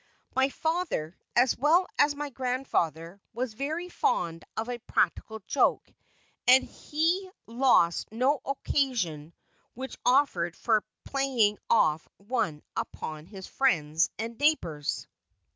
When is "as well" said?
1.35-1.85